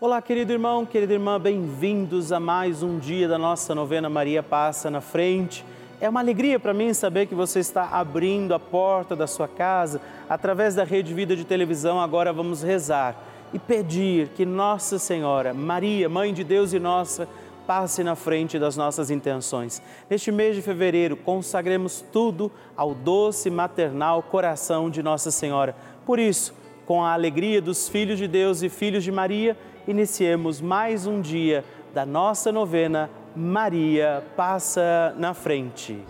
Olá, 0.00 0.22
querido 0.22 0.52
irmão, 0.52 0.86
querida 0.86 1.12
irmã, 1.12 1.40
bem-vindos 1.40 2.30
a 2.30 2.38
mais 2.38 2.84
um 2.84 3.00
dia 3.00 3.26
da 3.26 3.36
nossa 3.36 3.74
novena 3.74 4.08
Maria 4.08 4.44
Passa 4.44 4.88
na 4.88 5.00
Frente. 5.00 5.64
É 6.00 6.08
uma 6.08 6.20
alegria 6.20 6.60
para 6.60 6.72
mim 6.72 6.94
saber 6.94 7.26
que 7.26 7.34
você 7.34 7.58
está 7.58 7.82
abrindo 7.90 8.54
a 8.54 8.60
porta 8.60 9.16
da 9.16 9.26
sua 9.26 9.48
casa 9.48 10.00
através 10.28 10.76
da 10.76 10.84
Rede 10.84 11.12
Vida 11.12 11.34
de 11.34 11.44
Televisão. 11.44 12.00
Agora 12.00 12.32
vamos 12.32 12.62
rezar 12.62 13.16
e 13.52 13.58
pedir 13.58 14.28
que 14.36 14.46
Nossa 14.46 15.00
Senhora, 15.00 15.52
Maria, 15.52 16.08
Mãe 16.08 16.32
de 16.32 16.44
Deus 16.44 16.72
e 16.72 16.78
nossa, 16.78 17.28
passe 17.66 18.04
na 18.04 18.14
frente 18.14 18.56
das 18.56 18.76
nossas 18.76 19.10
intenções. 19.10 19.82
Neste 20.08 20.30
mês 20.30 20.54
de 20.54 20.62
fevereiro, 20.62 21.16
consagremos 21.16 22.04
tudo 22.12 22.52
ao 22.76 22.94
doce 22.94 23.50
maternal 23.50 24.22
coração 24.22 24.90
de 24.90 25.02
Nossa 25.02 25.32
Senhora. 25.32 25.74
Por 26.06 26.20
isso, 26.20 26.54
com 26.86 27.04
a 27.04 27.12
alegria 27.12 27.60
dos 27.60 27.88
filhos 27.88 28.16
de 28.16 28.28
Deus 28.28 28.62
e 28.62 28.68
filhos 28.68 29.02
de 29.02 29.10
Maria, 29.10 29.56
iniciemos 29.88 30.60
mais 30.60 31.06
um 31.06 31.20
dia 31.20 31.64
da 31.94 32.04
nossa 32.04 32.52
novena 32.52 33.10
Maria 33.34 34.22
Passa 34.36 35.14
na 35.18 35.32
Frente. 35.32 36.04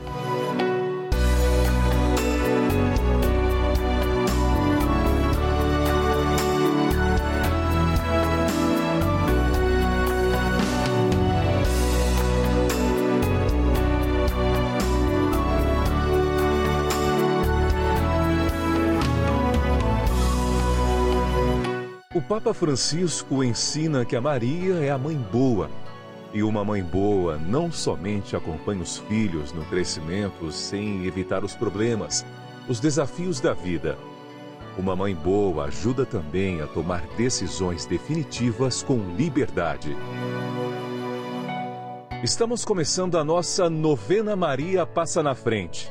Papa 22.28 22.52
Francisco 22.52 23.42
ensina 23.42 24.04
que 24.04 24.14
a 24.14 24.20
Maria 24.20 24.74
é 24.74 24.90
a 24.90 24.98
mãe 24.98 25.16
boa. 25.16 25.70
E 26.30 26.42
uma 26.42 26.62
mãe 26.62 26.82
boa 26.82 27.38
não 27.38 27.72
somente 27.72 28.36
acompanha 28.36 28.82
os 28.82 28.98
filhos 28.98 29.50
no 29.50 29.64
crescimento 29.64 30.52
sem 30.52 31.06
evitar 31.06 31.42
os 31.42 31.54
problemas, 31.54 32.26
os 32.68 32.80
desafios 32.80 33.40
da 33.40 33.54
vida. 33.54 33.96
Uma 34.76 34.94
mãe 34.94 35.14
boa 35.14 35.64
ajuda 35.64 36.04
também 36.04 36.60
a 36.60 36.66
tomar 36.66 37.00
decisões 37.16 37.86
definitivas 37.86 38.82
com 38.82 38.98
liberdade. 39.16 39.96
Estamos 42.22 42.62
começando 42.62 43.16
a 43.16 43.24
nossa 43.24 43.70
novena 43.70 44.36
Maria 44.36 44.84
Passa 44.84 45.22
na 45.22 45.34
Frente. 45.34 45.90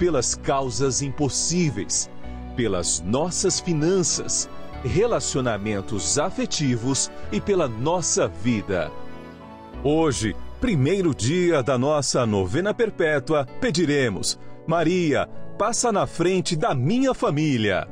pelas 0.00 0.34
causas 0.34 1.02
impossíveis, 1.02 2.10
pelas 2.56 3.00
nossas 3.00 3.60
finanças, 3.60 4.48
relacionamentos 4.82 6.18
afetivos 6.18 7.10
e 7.30 7.38
pela 7.38 7.68
nossa 7.68 8.26
vida. 8.26 8.90
Hoje, 9.84 10.34
primeiro 10.58 11.14
dia 11.14 11.62
da 11.62 11.76
nossa 11.76 12.24
novena 12.24 12.72
perpétua, 12.72 13.46
pediremos: 13.60 14.38
Maria, 14.66 15.28
passa 15.58 15.92
na 15.92 16.06
frente 16.06 16.56
da 16.56 16.74
minha 16.74 17.12
família. 17.12 17.86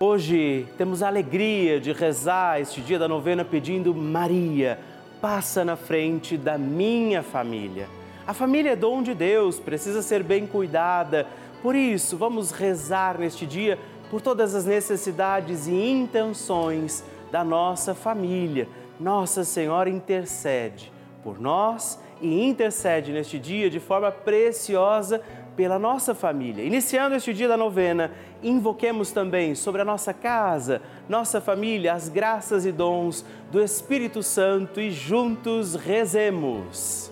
Hoje 0.00 0.66
temos 0.78 1.02
a 1.02 1.08
alegria 1.08 1.78
de 1.78 1.92
rezar 1.92 2.58
este 2.58 2.80
dia 2.80 2.98
da 2.98 3.06
novena 3.06 3.44
pedindo: 3.44 3.94
Maria, 3.94 4.78
passa 5.20 5.62
na 5.62 5.76
frente 5.76 6.38
da 6.38 6.56
minha 6.56 7.22
família. 7.22 7.86
A 8.26 8.32
família 8.32 8.70
é 8.70 8.76
dom 8.76 9.02
de 9.02 9.14
Deus, 9.14 9.58
precisa 9.58 10.00
ser 10.00 10.22
bem 10.22 10.46
cuidada. 10.46 11.26
Por 11.60 11.74
isso, 11.74 12.16
vamos 12.16 12.52
rezar 12.52 13.18
neste 13.18 13.46
dia 13.46 13.78
por 14.10 14.20
todas 14.20 14.54
as 14.54 14.64
necessidades 14.64 15.66
e 15.66 15.74
intenções 15.74 17.04
da 17.32 17.42
nossa 17.42 17.94
família. 17.94 18.68
Nossa 19.00 19.42
Senhora 19.42 19.90
intercede 19.90 20.92
por 21.24 21.40
nós 21.40 21.98
e 22.20 22.44
intercede 22.44 23.12
neste 23.12 23.38
dia 23.38 23.68
de 23.68 23.80
forma 23.80 24.12
preciosa 24.12 25.20
pela 25.56 25.78
nossa 25.78 26.14
família. 26.14 26.64
Iniciando 26.64 27.14
este 27.14 27.34
dia 27.34 27.48
da 27.48 27.56
novena, 27.56 28.12
invoquemos 28.42 29.10
também 29.10 29.54
sobre 29.54 29.82
a 29.82 29.84
nossa 29.84 30.14
casa, 30.14 30.80
nossa 31.08 31.40
família, 31.40 31.92
as 31.92 32.08
graças 32.08 32.64
e 32.64 32.72
dons 32.72 33.24
do 33.50 33.62
Espírito 33.62 34.22
Santo 34.22 34.80
e 34.80 34.90
juntos 34.90 35.74
rezemos. 35.74 37.11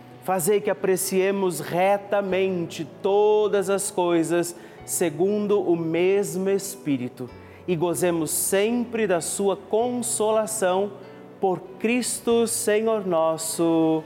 Fazei 0.23 0.61
que 0.61 0.69
apreciemos 0.69 1.59
retamente 1.59 2.87
todas 3.01 3.69
as 3.69 3.89
coisas 3.89 4.55
segundo 4.85 5.61
o 5.61 5.75
mesmo 5.75 6.49
Espírito 6.49 7.29
e 7.67 7.75
gozemos 7.75 8.29
sempre 8.29 9.07
da 9.07 9.19
Sua 9.19 9.57
consolação 9.57 10.91
por 11.39 11.59
Cristo 11.79 12.45
Senhor 12.45 13.05
nosso. 13.05 14.03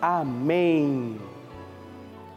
Amém. 0.00 1.18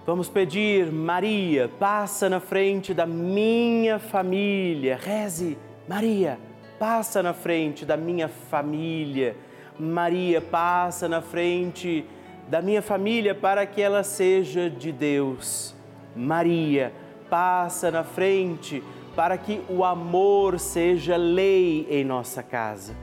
Vamos 0.05 0.27
pedir, 0.27 0.91
Maria, 0.91 1.69
passa 1.79 2.29
na 2.29 2.41
frente 2.41 2.93
da 2.93 3.05
minha 3.05 3.97
família. 3.97 4.99
Reze, 5.01 5.57
Maria, 5.87 6.37
passa 6.77 7.23
na 7.23 7.33
frente 7.33 7.85
da 7.85 7.95
minha 7.95 8.27
família. 8.27 9.37
Maria, 9.79 10.41
passa 10.41 11.07
na 11.07 11.21
frente 11.21 12.03
da 12.51 12.61
minha 12.61 12.81
família 12.81 13.33
para 13.33 13.65
que 13.65 13.81
ela 13.81 14.03
seja 14.03 14.69
de 14.69 14.91
Deus. 14.91 15.73
Maria, 16.13 16.91
passa 17.29 17.89
na 17.89 18.03
frente 18.03 18.83
para 19.15 19.37
que 19.37 19.61
o 19.69 19.85
amor 19.85 20.59
seja 20.59 21.15
lei 21.15 21.87
em 21.89 22.03
nossa 22.03 22.43
casa. 22.43 22.93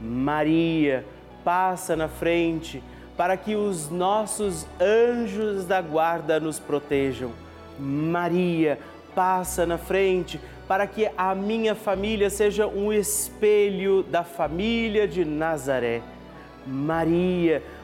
Maria, 0.00 1.04
passa 1.44 1.94
na 1.94 2.08
frente 2.08 2.82
para 3.16 3.36
que 3.36 3.54
os 3.54 3.88
nossos 3.88 4.66
anjos 4.80 5.64
da 5.64 5.80
guarda 5.80 6.40
nos 6.40 6.58
protejam. 6.58 7.30
Maria, 7.78 8.76
passa 9.14 9.64
na 9.64 9.78
frente 9.78 10.40
para 10.66 10.84
que 10.84 11.08
a 11.16 11.32
minha 11.32 11.76
família 11.76 12.28
seja 12.28 12.66
um 12.66 12.92
espelho 12.92 14.02
da 14.02 14.24
família 14.24 15.06
de 15.06 15.24
Nazaré. 15.24 16.02
Maria, 16.66 17.62
passa 17.62 17.75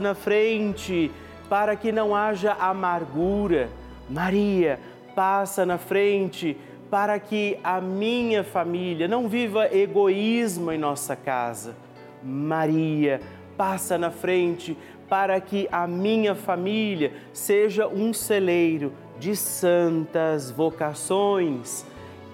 na 0.00 0.14
frente 0.14 1.10
para 1.48 1.74
que 1.74 1.90
não 1.90 2.14
haja 2.14 2.52
amargura. 2.52 3.68
Maria, 4.08 4.78
passa 5.14 5.66
na 5.66 5.76
frente 5.76 6.56
para 6.88 7.18
que 7.18 7.58
a 7.64 7.80
minha 7.80 8.44
família 8.44 9.08
não 9.08 9.28
viva 9.28 9.66
egoísmo 9.74 10.70
em 10.70 10.78
nossa 10.78 11.16
casa. 11.16 11.74
Maria, 12.22 13.20
passa 13.56 13.98
na 13.98 14.12
frente 14.12 14.76
para 15.08 15.40
que 15.40 15.68
a 15.72 15.84
minha 15.84 16.36
família 16.36 17.12
seja 17.32 17.88
um 17.88 18.12
celeiro 18.12 18.92
de 19.18 19.34
santas 19.34 20.48
vocações 20.48 21.84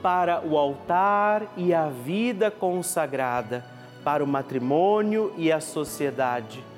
para 0.02 0.42
o 0.46 0.58
altar 0.58 1.50
e 1.56 1.72
a 1.72 1.88
vida 1.88 2.50
consagrada, 2.50 3.64
para 4.04 4.22
o 4.22 4.26
matrimônio 4.26 5.32
e 5.38 5.50
a 5.50 5.60
sociedade. 5.60 6.69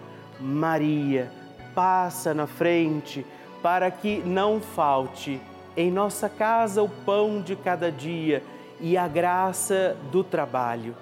Maria, 0.43 1.31
passa 1.75 2.35
na 2.35 2.47
frente 2.47 3.25
para 3.63 3.91
que 3.91 4.19
não 4.19 4.61
falte 4.61 5.41
em 5.77 5.91
nossa 5.91 6.29
casa 6.29 6.83
o 6.83 6.89
pão 6.89 7.41
de 7.41 7.55
cada 7.55 7.91
dia 7.91 8.43
e 8.81 8.97
a 8.99 9.07
graça 9.07 9.97
do 10.11 10.25
trabalho. 10.25 10.97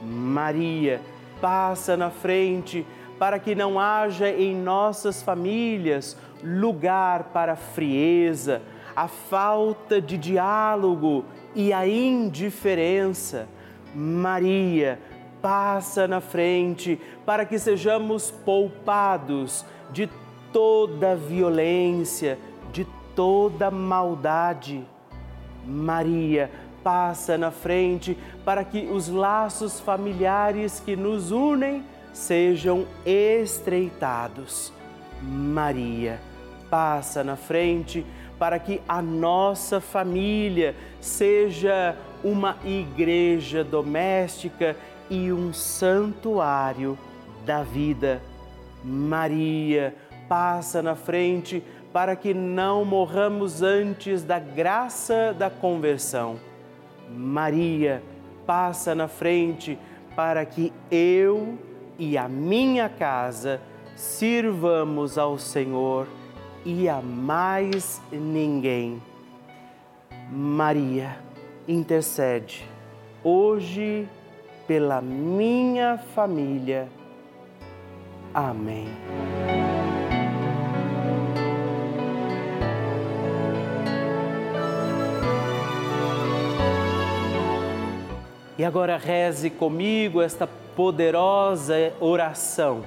Maria, 0.00 1.00
passa 1.40 1.96
na 1.96 2.08
frente 2.08 2.86
para 3.18 3.38
que 3.38 3.54
não 3.54 3.78
haja 3.80 4.28
em 4.30 4.54
nossas 4.54 5.22
famílias 5.22 6.16
lugar 6.42 7.24
para 7.24 7.52
a 7.52 7.56
frieza, 7.56 8.62
a 8.94 9.08
falta 9.08 10.00
de 10.00 10.16
diálogo 10.16 11.24
e 11.54 11.72
a 11.72 11.86
indiferença. 11.86 13.48
Maria, 13.94 14.98
passa 15.44 16.08
na 16.08 16.22
frente 16.22 16.98
para 17.26 17.44
que 17.44 17.58
sejamos 17.58 18.30
poupados 18.30 19.62
de 19.92 20.08
toda 20.50 21.14
violência, 21.14 22.38
de 22.72 22.86
toda 23.14 23.70
maldade. 23.70 24.82
Maria, 25.66 26.50
passa 26.82 27.36
na 27.36 27.50
frente 27.50 28.16
para 28.42 28.64
que 28.64 28.88
os 28.90 29.10
laços 29.10 29.78
familiares 29.78 30.80
que 30.80 30.96
nos 30.96 31.30
unem 31.30 31.84
sejam 32.10 32.86
estreitados. 33.04 34.72
Maria, 35.20 36.22
passa 36.70 37.22
na 37.22 37.36
frente 37.36 38.02
para 38.38 38.58
que 38.58 38.80
a 38.88 39.02
nossa 39.02 39.78
família 39.78 40.74
seja 41.02 41.98
uma 42.24 42.56
igreja 42.64 43.62
doméstica 43.62 44.74
e 45.14 45.32
um 45.32 45.52
santuário 45.52 46.98
da 47.46 47.62
vida. 47.62 48.20
Maria 48.82 49.94
passa 50.28 50.82
na 50.82 50.96
frente 50.96 51.62
para 51.92 52.16
que 52.16 52.34
não 52.34 52.84
morramos 52.84 53.62
antes 53.62 54.24
da 54.24 54.40
graça 54.40 55.32
da 55.32 55.48
conversão. 55.48 56.36
Maria 57.08 58.02
passa 58.44 58.92
na 58.92 59.06
frente 59.06 59.78
para 60.16 60.44
que 60.44 60.72
eu 60.90 61.56
e 61.96 62.18
a 62.18 62.28
minha 62.28 62.88
casa 62.88 63.60
sirvamos 63.94 65.16
ao 65.16 65.38
Senhor 65.38 66.08
e 66.64 66.88
a 66.88 67.00
mais 67.00 68.02
ninguém. 68.10 69.00
Maria 70.28 71.16
intercede 71.68 72.68
hoje 73.22 74.08
pela 74.66 75.00
minha 75.00 75.98
família. 76.14 76.88
Amém. 78.32 78.88
E 88.56 88.64
agora 88.64 88.96
reze 88.96 89.50
comigo 89.50 90.22
esta 90.22 90.46
poderosa 90.46 91.92
oração 92.00 92.84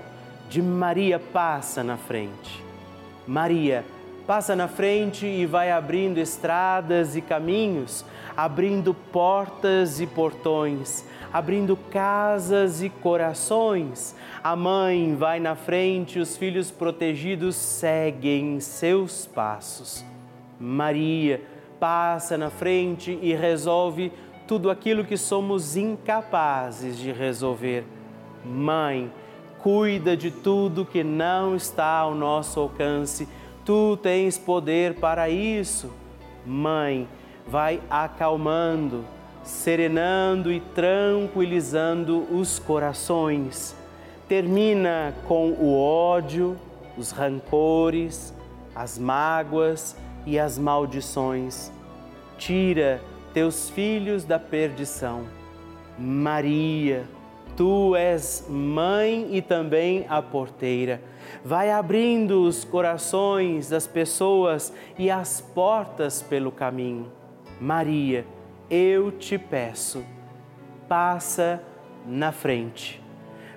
de 0.50 0.62
Maria 0.62 1.20
passa 1.20 1.84
na 1.84 1.98
frente. 1.98 2.64
Maria 3.28 3.84
passa 4.26 4.56
na 4.56 4.68
frente 4.68 5.26
e 5.26 5.46
vai 5.46 5.72
abrindo 5.72 6.18
estradas 6.18 7.16
e 7.16 7.22
caminhos, 7.22 8.06
abrindo 8.36 8.94
portas 8.94 10.00
e 10.00 10.08
portões, 10.08 11.06
abrindo 11.32 11.76
casas 11.76 12.82
e 12.82 12.90
corações. 12.90 14.16
A 14.44 14.56
mãe 14.56 15.16
vai 15.16 15.40
na 15.40 15.56
frente, 15.56 16.20
os 16.20 16.38
filhos 16.38 16.72
protegidos 16.72 17.56
seguem 17.56 18.60
seus 18.60 19.26
passos. 19.26 20.06
Maria 20.60 21.42
passa 21.80 22.38
na 22.38 22.50
frente 22.50 23.18
e 23.22 23.34
resolve 23.34 24.12
tudo 24.48 24.70
aquilo 24.70 25.04
que 25.04 25.18
somos 25.18 25.76
incapazes 25.76 26.98
de 26.98 27.12
resolver. 27.12 27.84
Mãe, 28.46 29.12
cuida 29.60 30.16
de 30.16 30.32
tudo 30.32 30.86
que 30.86 31.04
não 31.04 31.56
está 31.56 31.98
ao 32.00 32.16
nosso 32.16 32.60
alcance. 32.60 33.28
Tu 33.66 33.98
tens 33.98 34.38
poder 34.38 34.96
para 34.96 35.30
isso. 35.30 35.92
Mãe, 36.46 37.08
vai 37.46 37.82
acalmando, 37.90 39.04
serenando 39.48 40.52
e 40.52 40.60
tranquilizando 40.60 42.28
os 42.32 42.60
corações. 42.60 43.76
Termina 44.28 45.14
com 45.26 45.52
o 45.52 45.80
ódio, 45.80 46.58
os 46.98 47.12
rancores, 47.12 48.34
as 48.76 49.00
mágoas 49.00 49.96
e 50.26 50.38
as 50.38 50.58
maldições. 50.58 51.72
Tira 52.38 53.02
teus 53.34 53.70
filhos 53.70 54.26
da 54.26 54.38
perdição. 54.38 55.24
Maria, 55.98 57.06
tu 57.56 57.96
és 57.96 58.46
mãe 58.50 59.30
e 59.32 59.42
também 59.42 60.06
a 60.10 60.22
porteira. 60.22 61.02
Vai 61.44 61.72
abrindo 61.72 62.44
os 62.44 62.64
corações 62.64 63.70
das 63.70 63.88
pessoas 63.88 64.74
e 65.00 65.10
as 65.10 65.40
portas 65.40 66.22
pelo 66.22 66.52
caminho. 66.52 67.12
Maria, 67.60 68.26
eu 68.70 69.12
te 69.12 69.38
peço, 69.38 70.04
passa 70.88 71.62
na 72.06 72.32
frente. 72.32 73.02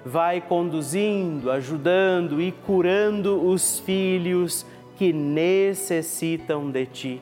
Vai 0.05 0.41
conduzindo, 0.41 1.49
ajudando 1.51 2.41
e 2.41 2.53
curando 2.53 3.47
os 3.47 3.79
filhos 3.81 4.65
que 4.97 5.13
necessitam 5.13 6.71
de 6.71 6.87
ti. 6.87 7.21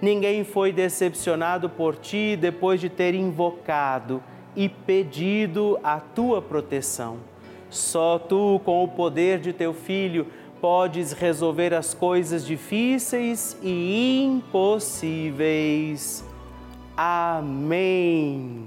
Ninguém 0.00 0.44
foi 0.44 0.72
decepcionado 0.72 1.68
por 1.68 1.96
ti 1.96 2.36
depois 2.36 2.80
de 2.80 2.88
ter 2.88 3.12
invocado 3.14 4.22
e 4.56 4.68
pedido 4.68 5.78
a 5.82 5.98
tua 6.00 6.40
proteção. 6.40 7.18
Só 7.68 8.18
tu, 8.18 8.60
com 8.64 8.82
o 8.82 8.88
poder 8.88 9.38
de 9.38 9.52
teu 9.52 9.74
filho, 9.74 10.26
podes 10.60 11.12
resolver 11.12 11.74
as 11.74 11.94
coisas 11.94 12.46
difíceis 12.46 13.56
e 13.62 14.24
impossíveis. 14.24 16.29
Amém. 17.02 18.66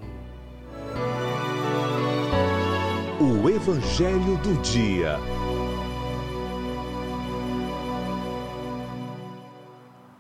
O 3.21 3.47
Evangelho 3.47 4.38
do 4.38 4.59
Dia. 4.63 5.19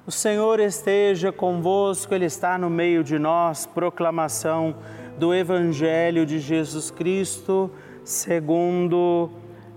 O 0.05 0.11
Senhor 0.11 0.59
esteja 0.59 1.31
convosco, 1.31 2.13
Ele 2.13 2.25
está 2.25 2.55
no 2.55 2.69
meio 2.69 3.03
de 3.03 3.17
nós. 3.17 3.65
Proclamação 3.65 4.75
do 5.17 5.33
Evangelho 5.33 6.23
de 6.23 6.37
Jesus 6.37 6.91
Cristo, 6.91 7.71
segundo 8.03 9.31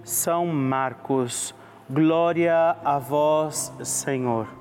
São 0.04 0.44
Marcos. 0.44 1.54
Glória 1.88 2.76
a 2.84 2.98
vós, 2.98 3.72
Senhor. 3.82 4.55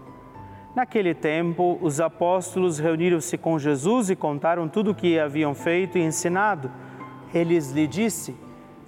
Naquele 0.76 1.14
tempo, 1.14 1.80
os 1.82 2.02
apóstolos 2.02 2.80
reuniram-se 2.80 3.38
com 3.38 3.58
Jesus 3.58 4.10
e 4.10 4.16
contaram 4.16 4.68
tudo 4.68 4.92
o 4.92 4.96
que 4.96 5.18
haviam 5.18 5.56
feito 5.56 5.98
e 5.98 6.02
ensinado. 6.02 6.70
Eles 7.34 7.72
lhe 7.72 7.88
disse: 7.88 8.36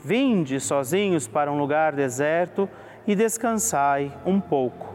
Vinde 0.03 0.59
sozinhos 0.59 1.29
para 1.29 1.49
um 1.49 1.57
lugar 1.57 1.93
deserto 1.93 2.67
e 3.07 3.15
descansai 3.15 4.11
um 4.25 4.37
pouco. 4.37 4.93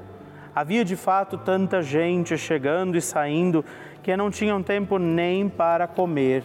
Havia 0.55 0.85
de 0.85 0.95
fato 0.95 1.39
tanta 1.39 1.81
gente 1.81 2.37
chegando 2.37 2.99
e 2.99 3.01
saindo 3.01 3.65
que 4.03 4.15
não 4.15 4.31
tinham 4.31 4.63
tempo 4.63 4.99
nem 4.99 5.49
para 5.49 5.87
comer. 5.87 6.45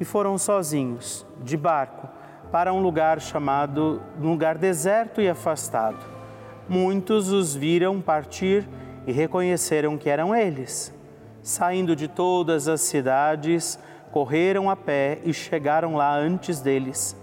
E 0.00 0.04
foram 0.04 0.36
sozinhos, 0.36 1.24
de 1.44 1.56
barco, 1.56 2.08
para 2.50 2.72
um 2.72 2.82
lugar 2.82 3.20
chamado 3.20 4.02
um 4.20 4.30
lugar 4.30 4.58
deserto 4.58 5.20
e 5.20 5.28
afastado. 5.28 6.04
Muitos 6.68 7.30
os 7.30 7.54
viram 7.54 8.00
partir 8.00 8.66
e 9.06 9.12
reconheceram 9.12 9.96
que 9.98 10.08
eram 10.08 10.34
eles. 10.34 10.92
Saindo 11.42 11.94
de 11.94 12.08
todas 12.08 12.68
as 12.68 12.80
cidades, 12.80 13.78
correram 14.10 14.70
a 14.70 14.76
pé 14.76 15.18
e 15.24 15.32
chegaram 15.32 15.96
lá 15.96 16.16
antes 16.16 16.60
deles. 16.60 17.16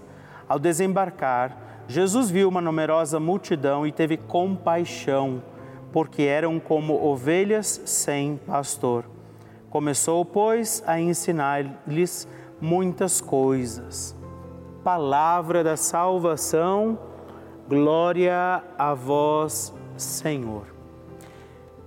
Ao 0.48 0.58
desembarcar, 0.58 1.56
Jesus 1.88 2.30
viu 2.30 2.48
uma 2.48 2.60
numerosa 2.60 3.18
multidão 3.18 3.86
e 3.86 3.92
teve 3.92 4.16
compaixão 4.16 5.42
porque 5.92 6.22
eram 6.22 6.58
como 6.58 6.94
ovelhas 6.94 7.82
sem 7.84 8.38
pastor. 8.46 9.04
Começou, 9.68 10.24
pois, 10.24 10.82
a 10.86 11.00
ensinar-lhes 11.00 12.26
muitas 12.60 13.20
coisas. 13.20 14.16
Palavra 14.82 15.62
da 15.62 15.76
salvação, 15.76 16.98
glória 17.68 18.62
a 18.78 18.94
vós, 18.94 19.72
Senhor. 19.96 20.71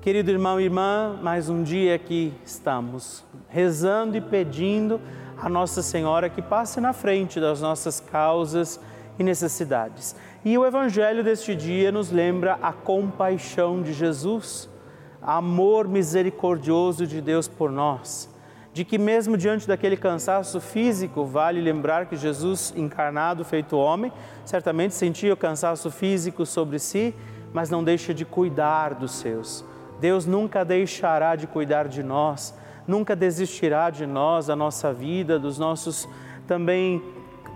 Querido 0.06 0.30
irmão 0.30 0.62
e 0.62 0.66
irmã, 0.66 1.18
mais 1.24 1.50
um 1.50 1.64
dia 1.64 1.96
aqui 1.96 2.32
estamos 2.46 3.24
rezando 3.50 4.16
e 4.16 4.22
pedindo 4.22 5.02
a 5.36 5.50
Nossa 5.50 5.82
Senhora 5.82 6.30
que 6.30 6.44
passe 6.44 6.80
na 6.80 6.94
frente 6.94 7.40
das 7.40 7.60
nossas 7.60 8.00
causas 8.00 8.80
e 9.18 9.24
necessidades. 9.24 10.16
E 10.46 10.56
o 10.60 10.64
Evangelho 10.64 11.24
deste 11.24 11.56
dia 11.56 11.92
nos 11.92 12.12
lembra 12.12 12.60
a 12.62 12.72
compaixão 12.72 13.82
de 13.82 13.94
Jesus, 13.94 14.70
amor 15.24 15.88
misericordioso 15.88 17.08
de 17.08 17.20
Deus 17.20 17.48
por 17.48 17.72
nós, 17.72 18.30
de 18.74 18.86
que, 18.86 19.00
mesmo 19.00 19.36
diante 19.36 19.68
daquele 19.68 19.98
cansaço 19.98 20.62
físico, 20.62 21.26
vale 21.26 21.60
lembrar 21.60 22.06
que 22.06 22.16
Jesus, 22.16 22.72
encarnado, 22.78 23.44
feito 23.44 23.76
homem, 23.76 24.14
certamente 24.46 24.94
sentia 24.94 25.34
o 25.34 25.38
cansaço 25.38 25.90
físico 25.90 26.46
sobre 26.46 26.78
si, 26.78 27.12
mas 27.52 27.72
não 27.72 27.84
deixa 27.84 28.14
de 28.14 28.24
cuidar 28.24 28.94
dos 28.94 29.14
seus. 29.14 29.66
Deus 30.00 30.26
nunca 30.26 30.64
deixará 30.66 31.36
de 31.36 31.48
cuidar 31.48 31.88
de 31.88 32.04
nós, 32.04 32.54
nunca 32.88 33.16
desistirá 33.16 33.90
de 33.90 34.06
nós, 34.06 34.48
da 34.48 34.56
nossa 34.56 34.94
vida, 34.94 35.40
dos 35.40 35.58
nossos 35.58 36.08
também 36.48 37.02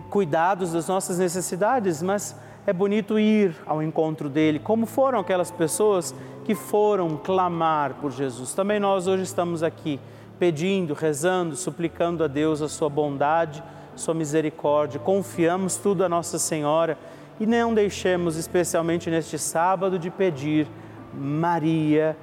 cuidados, 0.10 0.74
das 0.74 0.88
nossas 0.88 1.19
necessidades, 1.19 2.01
mas 2.01 2.36
é 2.65 2.74
bonito 2.74 3.19
ir 3.19 3.55
ao 3.65 3.81
encontro 3.81 4.29
dele, 4.29 4.60
como 4.60 4.86
foram 4.86 5.19
aquelas 5.19 5.51
pessoas 5.51 6.13
que 6.43 6.55
foram 6.55 7.17
clamar 7.17 7.96
por 7.96 8.12
Jesus. 8.12 8.53
Também 8.53 8.79
nós 8.79 9.08
hoje 9.08 9.24
estamos 9.24 9.63
aqui 9.63 10.00
pedindo, 10.39 10.93
rezando, 10.93 11.55
suplicando 11.55 12.24
a 12.24 12.27
Deus 12.27 12.62
a 12.62 12.69
sua 12.69 12.89
bondade, 12.89 13.62
sua 13.96 14.13
misericórdia. 14.13 15.00
Confiamos 15.00 15.75
tudo 15.75 16.03
a 16.03 16.10
Nossa 16.10 16.39
Senhora 16.39 16.98
e 17.39 17.46
não 17.46 17.74
deixemos, 17.74 18.36
especialmente 18.36 19.10
neste 19.10 19.38
sábado, 19.38 20.00
de 20.00 20.10
pedir: 20.10 20.67
Maria, 21.13 22.15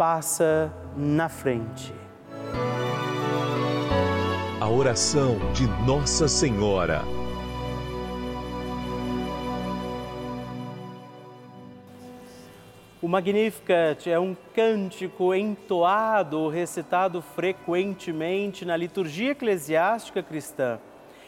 passa 0.00 0.72
na 0.96 1.28
frente. 1.28 1.92
A 4.58 4.66
oração 4.66 5.36
de 5.52 5.66
Nossa 5.86 6.26
Senhora. 6.26 7.02
O 13.02 13.08
Magnificat 13.08 14.08
é 14.08 14.18
um 14.18 14.34
cântico 14.54 15.34
entoado, 15.34 16.48
recitado 16.48 17.20
frequentemente 17.20 18.64
na 18.64 18.78
liturgia 18.78 19.32
eclesiástica 19.32 20.22
cristã. 20.22 20.80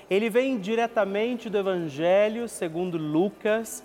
Ele 0.08 0.30
vem 0.30 0.58
diretamente 0.58 1.50
do 1.50 1.58
Evangelho 1.58 2.48
segundo 2.48 2.96
Lucas, 2.96 3.84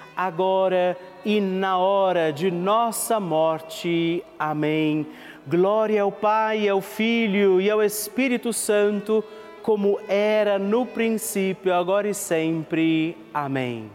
agora 0.15 0.97
e 1.25 1.39
na 1.39 1.77
hora 1.77 2.31
de 2.31 2.49
nossa 2.49 3.19
morte. 3.19 4.23
Amém. 4.37 5.05
Glória 5.47 6.01
ao 6.01 6.11
Pai, 6.11 6.67
ao 6.67 6.81
Filho 6.81 7.59
e 7.59 7.69
ao 7.69 7.81
Espírito 7.81 8.53
Santo, 8.53 9.23
como 9.63 9.99
era 10.07 10.59
no 10.59 10.85
princípio, 10.85 11.73
agora 11.73 12.07
e 12.07 12.13
sempre. 12.13 13.17
Amém. 13.33 13.89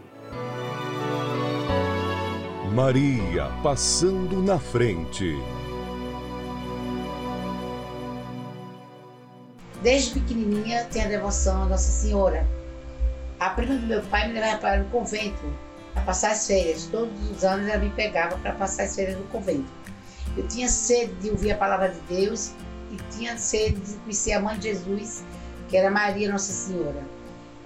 Maria 2.73 3.49
passando 3.63 4.41
na 4.41 4.59
frente. 4.59 5.35
Desde 9.81 10.19
pequenininha 10.19 10.85
tenho 10.91 11.05
a 11.05 11.09
devoção 11.09 11.63
a 11.63 11.65
Nossa 11.65 11.91
Senhora. 11.91 12.45
A 13.39 13.49
prima 13.51 13.75
do 13.75 13.85
meu 13.85 14.01
pai 14.03 14.27
me 14.27 14.33
levava 14.33 14.57
para 14.57 14.81
o 14.81 14.85
convento 14.85 15.66
para 15.97 16.05
passar 16.05 16.31
as 16.31 16.45
férias. 16.45 16.87
Todos 16.91 17.31
os 17.31 17.43
anos 17.43 17.67
ela 17.67 17.79
me 17.79 17.89
pegava 17.89 18.37
para 18.37 18.53
passar 18.53 18.83
as 18.83 18.95
férias 18.95 19.17
no 19.17 19.23
convento. 19.25 19.71
Eu 20.35 20.47
tinha 20.47 20.69
sede 20.69 21.13
de 21.15 21.31
ouvir 21.31 21.51
a 21.51 21.57
palavra 21.57 21.89
de 21.89 21.99
Deus 22.01 22.51
e 22.91 22.97
tinha 23.15 23.37
sede 23.37 23.79
de 23.79 23.93
conhecer 23.97 24.33
a 24.33 24.39
mãe 24.39 24.57
de 24.57 24.69
Jesus, 24.69 25.23
que 25.67 25.75
era 25.75 25.89
Maria 25.89 26.31
Nossa 26.31 26.51
Senhora. 26.51 27.03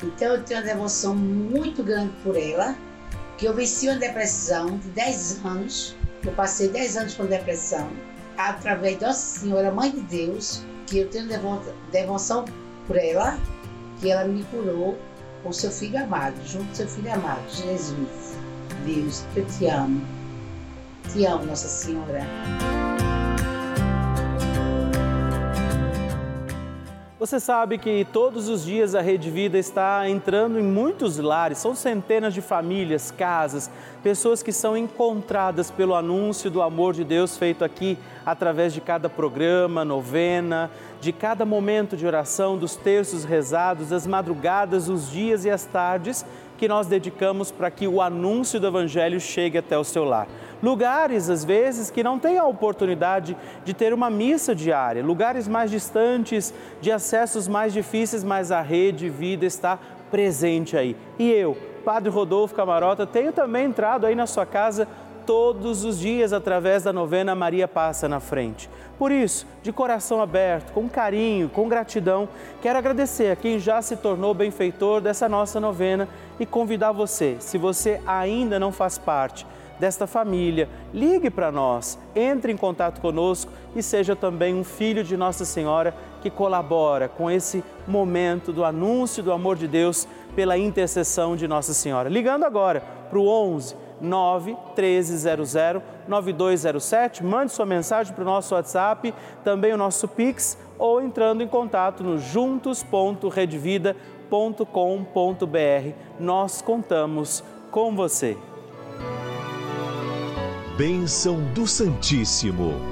Então 0.02 0.36
eu 0.36 0.44
tenho 0.44 0.62
uma 0.62 0.66
devoção 0.66 1.14
muito 1.16 1.84
grande 1.84 2.14
por 2.24 2.38
ela 2.38 2.76
que 3.38 3.46
eu 3.46 3.54
venci 3.54 3.88
uma 3.88 3.98
depressão 3.98 4.78
de 4.78 4.88
10 4.90 5.46
anos, 5.46 5.96
eu 6.24 6.32
passei 6.34 6.70
10 6.70 6.98
anos 6.98 7.14
com 7.16 7.26
depressão, 7.26 7.90
através 8.38 9.00
de 9.00 9.06
Nossa 9.06 9.40
Senhora, 9.40 9.72
Mãe 9.72 9.92
de 9.92 10.02
Deus, 10.02 10.64
que 10.88 11.00
eu 11.00 11.10
tenho 11.10 11.28
devoção 11.92 12.46
por 12.88 12.98
ela, 12.98 13.38
que 14.00 14.12
ela 14.12 14.26
me 14.26 14.44
curou 14.46 14.98
com 15.44 15.52
seu 15.52 15.72
filho 15.72 16.04
amado, 16.04 16.36
junto 16.46 16.68
com 16.68 16.76
seu 16.76 16.88
filho 16.88 17.14
amado, 17.14 17.44
Jesus. 17.50 18.38
Deus, 18.86 19.24
eu 19.36 19.46
te 19.46 19.68
amo. 19.68 20.02
Te 21.12 21.26
amo, 21.26 21.46
Nossa 21.46 21.68
Senhora. 21.68 22.22
Você 27.22 27.40
sabe 27.40 27.78
que 27.78 28.04
todos 28.12 28.50
os 28.50 28.66
dias 28.66 28.96
a 28.96 29.00
Rede 29.00 29.30
Vida 29.30 29.56
está 29.56 30.10
entrando 30.10 30.60
em 30.60 30.64
muitos 30.64 31.20
lares, 31.20 31.60
são 31.60 31.76
centenas 31.76 32.34
de 32.34 32.42
famílias, 32.42 33.12
casas, 33.12 33.70
pessoas 34.02 34.42
que 34.42 34.52
são 34.52 34.76
encontradas 34.76 35.70
pelo 35.70 35.94
anúncio 35.94 36.50
do 36.50 36.64
amor 36.64 36.96
de 36.96 37.04
Deus 37.04 37.38
feito 37.38 37.64
aqui 37.64 37.96
através 38.26 38.74
de 38.74 38.82
cada 38.82 39.08
programa, 39.08 39.86
novena, 39.86 40.72
de 41.00 41.14
cada 41.14 41.46
momento 41.46 41.96
de 41.96 42.08
oração, 42.08 42.58
dos 42.58 42.76
terços 42.76 43.24
rezados, 43.24 43.90
das 43.90 44.08
madrugadas, 44.08 44.90
os 44.90 45.12
dias 45.12 45.46
e 45.46 45.52
as 45.52 45.64
tardes 45.64 46.26
que 46.62 46.68
nós 46.68 46.86
dedicamos 46.86 47.50
para 47.50 47.72
que 47.72 47.88
o 47.88 48.00
anúncio 48.00 48.60
do 48.60 48.68
Evangelho 48.68 49.20
chegue 49.20 49.58
até 49.58 49.76
o 49.76 49.84
seu 49.84 50.04
lar. 50.04 50.28
Lugares, 50.62 51.28
às 51.28 51.44
vezes, 51.44 51.90
que 51.90 52.04
não 52.04 52.20
têm 52.20 52.38
a 52.38 52.46
oportunidade 52.46 53.36
de 53.66 53.74
ter 53.74 53.96
uma 53.96 54.12
missa 54.12 54.54
diária, 54.54 55.04
lugares 55.04 55.48
mais 55.48 55.72
distantes, 55.72 56.54
de 56.80 56.92
acessos 56.92 57.48
mais 57.48 57.74
difíceis, 57.74 58.24
mas 58.24 58.52
a 58.52 58.62
rede 58.62 59.10
vida 59.10 59.44
está 59.44 59.80
presente 60.12 60.78
aí. 60.78 60.96
E 61.18 61.32
eu, 61.32 61.58
Padre 61.84 62.12
Rodolfo 62.12 62.54
Camarota, 62.54 63.08
tenho 63.08 63.34
também 63.34 63.66
entrado 63.66 64.06
aí 64.06 64.14
na 64.14 64.28
sua 64.28 64.46
casa 64.46 64.88
todos 65.26 65.84
os 65.84 66.00
dias 66.00 66.34
através 66.34 66.84
da 66.84 66.94
novena 66.94 67.34
Maria 67.34 67.68
Passa 67.68 68.08
na 68.08 68.20
Frente. 68.20 68.70
Por 68.98 69.12
isso, 69.12 69.48
de 69.64 69.72
coração 69.72 70.22
aberto, 70.22 70.72
com 70.74 70.88
carinho, 70.88 71.50
com 71.50 71.68
gratidão, 71.68 72.30
quero 72.62 72.78
agradecer 72.78 73.32
a 73.32 73.36
quem 73.36 73.58
já 73.58 73.82
se 73.82 73.96
tornou 73.96 74.34
benfeitor 74.34 75.02
dessa 75.02 75.28
nossa 75.28 75.60
novena 75.60 76.08
e 76.42 76.46
convidar 76.48 76.92
você, 76.92 77.38
se 77.40 77.56
você 77.56 78.02
ainda 78.04 78.60
não 78.60 78.72
faz 78.72 78.98
parte 78.98 79.46
desta 79.80 80.08
família, 80.08 80.68
ligue 80.92 81.30
para 81.30 81.52
nós, 81.52 82.00
entre 82.16 82.52
em 82.52 82.58
contato 82.58 83.00
conosco 83.00 83.52
e 83.76 83.84
seja 83.84 84.16
também 84.16 84.56
um 84.56 84.64
filho 84.64 85.04
de 85.04 85.16
Nossa 85.16 85.46
Senhora 85.46 85.94
que 86.20 86.32
colabora 86.32 87.08
com 87.08 87.30
esse 87.30 87.64
momento 87.88 88.52
do 88.52 88.66
anúncio 88.66 89.22
do 89.22 89.32
amor 89.32 89.56
de 89.56 89.68
Deus 89.68 90.08
pela 90.36 90.58
intercessão 90.58 91.36
de 91.36 91.48
Nossa 91.48 91.76
Senhora. 91.76 92.10
Ligando 92.10 92.44
agora 92.44 92.82
para 93.08 93.20
o 93.20 93.28
11 93.28 93.76
9 94.02 94.58
1300 94.76 95.54
9207, 96.08 97.24
mande 97.24 97.52
sua 97.52 97.68
mensagem 97.68 98.16
para 98.16 98.24
o 98.24 98.26
nosso 98.26 98.56
WhatsApp, 98.56 99.14
também 99.44 99.74
o 99.74 99.78
nosso 99.78 100.08
Pix 100.08 100.58
ou 100.80 101.00
entrando 101.00 101.44
em 101.44 101.48
contato 101.48 102.04
no 102.04 102.18
juntos.redvida.com.br. 104.32 105.94
Nós 106.20 106.62
contamos 106.62 107.44
com 107.70 107.94
você. 107.94 108.38
Bênção 110.78 111.44
do 111.54 111.68
Santíssimo. 111.68 112.91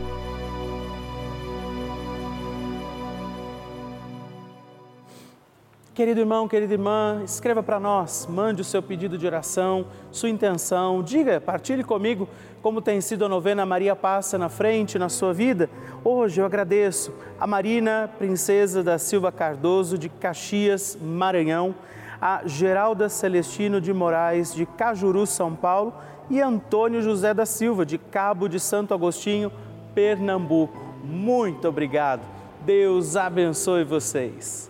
Querido 6.00 6.22
irmão, 6.22 6.48
querida 6.48 6.72
irmã, 6.72 7.22
escreva 7.26 7.62
para 7.62 7.78
nós, 7.78 8.26
mande 8.26 8.62
o 8.62 8.64
seu 8.64 8.82
pedido 8.82 9.18
de 9.18 9.28
oração, 9.28 9.86
sua 10.14 10.30
intenção, 10.30 11.04
diga, 11.04 11.42
partilhe 11.42 11.84
comigo 11.84 12.26
como 12.62 12.82
tem 12.82 13.02
sido 13.02 13.26
a 13.26 13.28
novena 13.28 13.66
Maria 13.66 13.98
Passa 13.98 14.38
na 14.38 14.48
frente 14.48 14.98
na 14.98 15.10
sua 15.10 15.34
vida. 15.34 15.70
Hoje 16.02 16.40
eu 16.40 16.46
agradeço 16.46 17.14
a 17.38 17.46
Marina, 17.46 18.10
princesa 18.18 18.82
da 18.82 18.98
Silva 18.98 19.30
Cardoso 19.30 19.98
de 19.98 20.08
Caxias, 20.08 20.98
Maranhão, 21.02 21.76
a 22.22 22.44
Geralda 22.46 23.10
Celestino 23.10 23.82
de 23.82 23.92
Moraes 23.92 24.56
de 24.56 24.66
Cajuru, 24.66 25.28
São 25.28 25.54
Paulo 25.54 25.94
e 26.30 26.40
Antônio 26.40 27.02
José 27.02 27.34
da 27.34 27.46
Silva, 27.46 27.86
de 27.86 27.98
Cabo 27.98 28.48
de 28.48 28.58
Santo 28.58 28.94
Agostinho, 28.94 29.52
Pernambuco. 29.94 30.80
Muito 31.04 31.68
obrigado. 31.68 32.22
Deus 32.66 33.18
abençoe 33.18 33.84
vocês. 33.84 34.69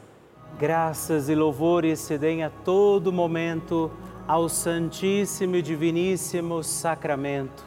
Graças 0.59 1.29
e 1.29 1.35
louvores 1.35 1.99
se 1.99 2.17
deem 2.17 2.43
a 2.43 2.49
todo 2.49 3.13
momento 3.13 3.89
ao 4.27 4.49
Santíssimo 4.49 5.55
e 5.55 5.61
Diviníssimo 5.61 6.61
Sacramento. 6.61 7.63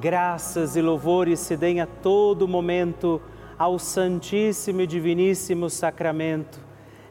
Graças 0.00 0.74
e 0.74 0.80
louvores 0.80 1.40
se 1.40 1.58
deem 1.58 1.82
a 1.82 1.86
todo 1.86 2.48
momento 2.48 3.20
ao 3.58 3.78
Santíssimo 3.78 4.80
e 4.80 4.86
Diviníssimo 4.86 5.68
Sacramento. 5.68 6.58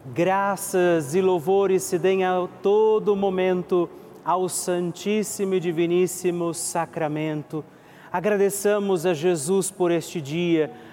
Graças 0.08 1.13
e 1.13 1.22
louvores 1.22 1.84
se 1.84 2.00
deem 2.00 2.25
a 2.25 2.48
todo 2.63 3.16
momento 3.16 3.88
ao 4.25 4.50
Santíssimo 4.50 5.54
e 5.54 5.60
Diviníssimo 5.60 6.51
Sacramento. 6.51 7.63
Agradeçamos 8.12 9.06
a 9.06 9.13
Jesus 9.13 9.70
por 9.70 9.92
este 9.92 10.20
dia, 10.20 10.72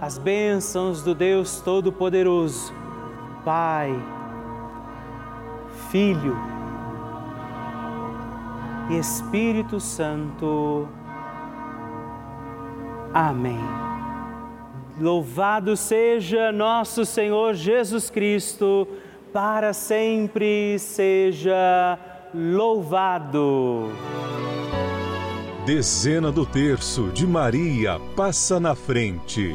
as 0.00 0.18
bênçãos 0.18 1.02
do 1.02 1.14
Deus 1.14 1.60
Todo-Poderoso. 1.60 2.72
Pai, 3.44 3.94
Filho 5.90 6.36
e 8.90 8.98
Espírito 8.98 9.78
Santo. 9.80 10.88
Amém. 13.14 13.60
Louvado 15.00 15.76
seja 15.76 16.50
nosso 16.50 17.04
Senhor 17.04 17.54
Jesus 17.54 18.10
Cristo 18.10 18.88
para 19.32 19.72
sempre 19.72 20.78
seja 20.78 21.98
louvado. 22.34 23.90
Dezena 25.66 26.30
do 26.30 26.46
terço 26.46 27.08
de 27.08 27.26
Maria 27.26 28.00
passa 28.14 28.58
na 28.58 28.74
frente. 28.74 29.54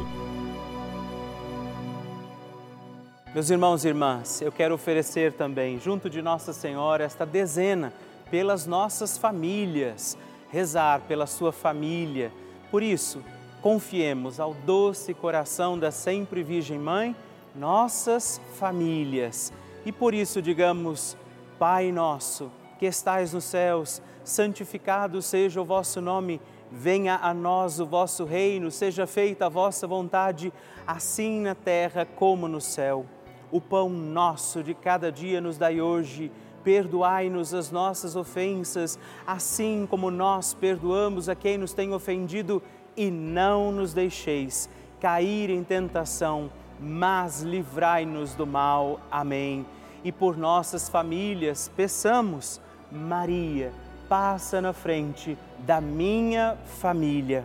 Meus 3.34 3.48
irmãos 3.48 3.82
e 3.82 3.88
irmãs, 3.88 4.42
eu 4.42 4.52
quero 4.52 4.74
oferecer 4.74 5.32
também, 5.32 5.80
junto 5.80 6.10
de 6.10 6.20
Nossa 6.20 6.52
Senhora, 6.52 7.02
esta 7.02 7.24
dezena 7.24 7.90
pelas 8.30 8.66
nossas 8.66 9.16
famílias, 9.16 10.18
rezar 10.50 11.00
pela 11.08 11.26
sua 11.26 11.50
família. 11.50 12.30
Por 12.70 12.82
isso, 12.82 13.24
confiemos 13.62 14.38
ao 14.38 14.52
doce 14.52 15.14
coração 15.14 15.78
da 15.78 15.90
sempre 15.90 16.42
Virgem 16.42 16.78
Mãe 16.78 17.16
nossas 17.54 18.38
famílias 18.58 19.50
e 19.86 19.90
por 19.90 20.12
isso 20.12 20.42
digamos: 20.42 21.16
Pai 21.58 21.90
nosso, 21.90 22.52
que 22.78 22.84
estais 22.84 23.32
nos 23.32 23.44
céus, 23.44 24.02
santificado 24.22 25.22
seja 25.22 25.58
o 25.58 25.64
vosso 25.64 26.02
nome, 26.02 26.38
venha 26.70 27.18
a 27.22 27.32
nós 27.32 27.80
o 27.80 27.86
vosso 27.86 28.26
reino, 28.26 28.70
seja 28.70 29.06
feita 29.06 29.46
a 29.46 29.48
vossa 29.48 29.86
vontade, 29.86 30.52
assim 30.86 31.40
na 31.40 31.54
terra 31.54 32.04
como 32.04 32.46
no 32.46 32.60
céu. 32.60 33.06
O 33.52 33.60
pão 33.60 33.88
nosso 33.88 34.64
de 34.64 34.74
cada 34.74 35.12
dia 35.12 35.40
nos 35.40 35.56
dai 35.56 35.80
hoje. 35.80 36.32
Perdoai-nos 36.64 37.54
as 37.54 37.70
nossas 37.70 38.16
ofensas, 38.16 38.98
assim 39.24 39.86
como 39.88 40.10
nós 40.10 40.54
perdoamos 40.54 41.28
a 41.28 41.34
quem 41.34 41.58
nos 41.58 41.72
tem 41.72 41.92
ofendido, 41.92 42.62
e 42.96 43.10
não 43.10 43.70
nos 43.70 43.92
deixeis 43.92 44.68
cair 45.00 45.50
em 45.50 45.64
tentação 45.64 46.50
mas 46.82 47.42
livrai-nos 47.42 48.34
do 48.34 48.46
mal. 48.46 49.00
Amém. 49.10 49.64
E 50.02 50.10
por 50.10 50.36
nossas 50.36 50.88
famílias, 50.88 51.70
peçamos, 51.76 52.60
Maria, 52.90 53.72
passa 54.08 54.60
na 54.60 54.72
frente 54.72 55.38
da 55.60 55.80
minha 55.80 56.58
família. 56.80 57.44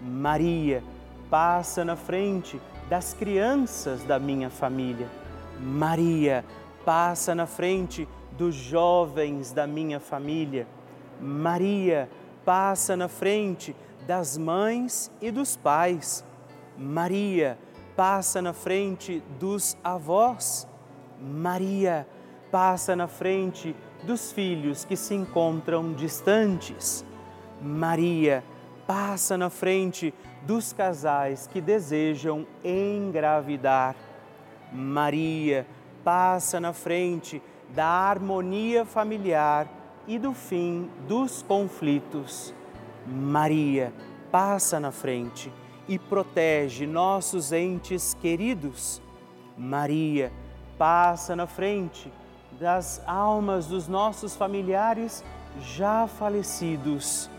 Maria, 0.00 0.82
passa 1.28 1.84
na 1.84 1.94
frente 1.94 2.58
das 2.88 3.12
crianças 3.12 4.02
da 4.02 4.18
minha 4.18 4.48
família. 4.48 5.06
Maria, 5.60 6.42
passa 6.86 7.34
na 7.34 7.46
frente 7.46 8.08
dos 8.32 8.54
jovens 8.54 9.52
da 9.52 9.66
minha 9.66 10.00
família. 10.00 10.66
Maria, 11.20 12.08
passa 12.44 12.96
na 12.96 13.08
frente 13.08 13.76
das 14.06 14.38
mães 14.38 15.10
e 15.20 15.30
dos 15.30 15.56
pais. 15.56 16.24
Maria, 16.78 17.58
passa 17.94 18.40
na 18.40 18.54
frente 18.54 19.22
dos 19.38 19.76
avós. 19.84 20.66
Maria, 21.20 22.06
passa 22.50 22.96
na 22.96 23.06
frente 23.06 23.76
dos 24.02 24.32
filhos 24.32 24.86
que 24.86 24.96
se 24.96 25.14
encontram 25.14 25.92
distantes. 25.92 27.04
Maria, 27.60 28.42
passa 28.86 29.36
na 29.36 29.50
frente 29.50 30.14
dos 30.46 30.72
casais 30.72 31.46
que 31.46 31.60
desejam 31.60 32.46
engravidar. 32.64 33.94
Maria 34.72 35.66
passa 36.04 36.60
na 36.60 36.72
frente 36.72 37.42
da 37.74 37.86
harmonia 37.86 38.84
familiar 38.84 39.68
e 40.06 40.18
do 40.18 40.32
fim 40.32 40.90
dos 41.06 41.42
conflitos. 41.42 42.54
Maria 43.06 43.92
passa 44.30 44.78
na 44.78 44.90
frente 44.90 45.52
e 45.88 45.98
protege 45.98 46.86
nossos 46.86 47.52
entes 47.52 48.14
queridos. 48.14 49.02
Maria 49.56 50.32
passa 50.78 51.34
na 51.34 51.46
frente 51.46 52.12
das 52.58 53.02
almas 53.06 53.66
dos 53.66 53.88
nossos 53.88 54.36
familiares 54.36 55.24
já 55.60 56.06
falecidos. 56.06 57.30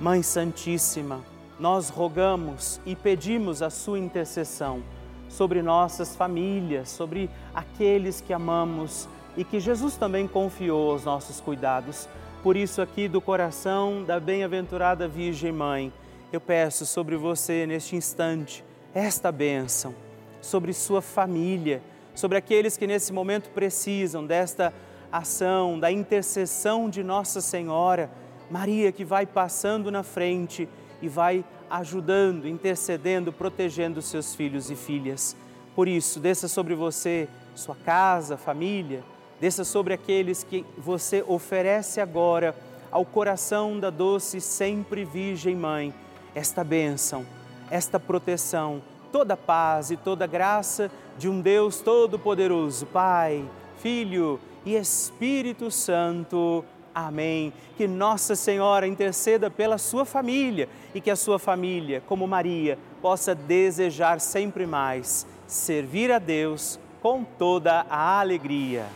Mãe 0.00 0.22
Santíssima, 0.22 1.20
nós 1.58 1.90
rogamos 1.90 2.80
e 2.86 2.96
pedimos 2.96 3.62
a 3.62 3.70
sua 3.70 3.98
intercessão 3.98 4.82
sobre 5.30 5.62
nossas 5.62 6.14
famílias, 6.16 6.90
sobre 6.90 7.30
aqueles 7.54 8.20
que 8.20 8.32
amamos 8.32 9.08
e 9.36 9.44
que 9.44 9.60
Jesus 9.60 9.96
também 9.96 10.26
confiou 10.26 10.90
aos 10.90 11.04
nossos 11.04 11.40
cuidados. 11.40 12.08
Por 12.42 12.56
isso, 12.56 12.82
aqui 12.82 13.06
do 13.06 13.20
coração 13.20 14.02
da 14.04 14.18
bem-aventurada 14.18 15.06
Virgem 15.06 15.52
Mãe, 15.52 15.92
eu 16.32 16.40
peço 16.40 16.84
sobre 16.84 17.16
você 17.16 17.64
neste 17.64 17.94
instante 17.94 18.64
esta 18.92 19.30
bênção, 19.30 19.94
sobre 20.40 20.72
sua 20.72 21.00
família, 21.00 21.80
sobre 22.14 22.36
aqueles 22.36 22.76
que 22.76 22.86
nesse 22.86 23.12
momento 23.12 23.50
precisam 23.50 24.26
desta 24.26 24.74
ação, 25.12 25.78
da 25.78 25.92
intercessão 25.92 26.90
de 26.90 27.04
Nossa 27.04 27.40
Senhora, 27.40 28.10
Maria 28.50 28.90
que 28.90 29.04
vai 29.04 29.26
passando 29.26 29.92
na 29.92 30.02
frente 30.02 30.68
e 31.00 31.08
vai 31.08 31.44
ajudando, 31.70 32.48
intercedendo, 32.48 33.32
protegendo 33.32 34.02
seus 34.02 34.34
filhos 34.34 34.70
e 34.70 34.76
filhas. 34.76 35.36
Por 35.74 35.86
isso, 35.86 36.18
desça 36.18 36.48
sobre 36.48 36.74
você, 36.74 37.28
sua 37.54 37.76
casa, 37.76 38.36
família, 38.36 39.02
desça 39.40 39.64
sobre 39.64 39.94
aqueles 39.94 40.42
que 40.42 40.66
você 40.76 41.24
oferece 41.26 42.00
agora 42.00 42.54
ao 42.90 43.04
coração 43.04 43.78
da 43.78 43.88
doce 43.88 44.40
sempre 44.40 45.04
Virgem 45.04 45.54
Mãe, 45.54 45.94
esta 46.34 46.64
bênção, 46.64 47.24
esta 47.70 48.00
proteção, 48.00 48.82
toda 49.12 49.36
paz 49.36 49.90
e 49.90 49.96
toda 49.96 50.26
graça 50.26 50.90
de 51.16 51.28
um 51.28 51.40
Deus 51.40 51.80
Todo-Poderoso, 51.80 52.86
Pai, 52.86 53.44
Filho 53.78 54.40
e 54.64 54.74
Espírito 54.74 55.70
Santo. 55.70 56.64
Amém. 56.94 57.52
Que 57.76 57.86
Nossa 57.86 58.34
Senhora 58.34 58.86
interceda 58.86 59.50
pela 59.50 59.78
sua 59.78 60.04
família 60.04 60.68
e 60.94 61.00
que 61.00 61.10
a 61.10 61.16
sua 61.16 61.38
família, 61.38 62.02
como 62.06 62.26
Maria, 62.26 62.78
possa 63.00 63.34
desejar 63.34 64.20
sempre 64.20 64.66
mais 64.66 65.26
servir 65.46 66.10
a 66.10 66.18
Deus 66.18 66.78
com 67.00 67.24
toda 67.24 67.86
a 67.88 68.20
alegria. 68.20 68.86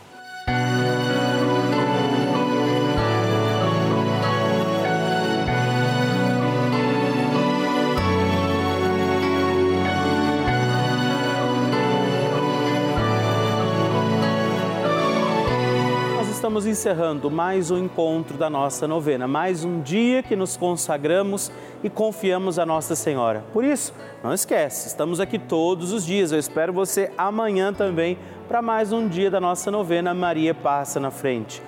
Encerrando 16.85 17.31
mais 17.31 17.71
um 17.71 17.79
encontro 17.79 18.37
da 18.37 18.47
nossa 18.47 18.87
novena, 18.87 19.27
mais 19.27 19.65
um 19.65 19.81
dia 19.81 20.21
que 20.21 20.35
nos 20.35 20.55
consagramos 20.55 21.51
e 21.83 21.89
confiamos 21.89 22.59
a 22.59 22.65
Nossa 22.65 22.93
Senhora. 22.93 23.43
Por 23.51 23.63
isso, 23.63 23.91
não 24.23 24.31
esquece, 24.31 24.87
estamos 24.87 25.19
aqui 25.19 25.39
todos 25.39 25.91
os 25.91 26.05
dias. 26.05 26.31
Eu 26.31 26.37
espero 26.37 26.71
você 26.71 27.11
amanhã 27.17 27.73
também 27.73 28.19
para 28.47 28.61
mais 28.61 28.91
um 28.93 29.07
dia 29.07 29.31
da 29.31 29.41
nossa 29.41 29.71
novena 29.71 30.13
Maria 30.13 30.53
Passa 30.53 30.99
na 30.99 31.09
Frente. 31.09 31.59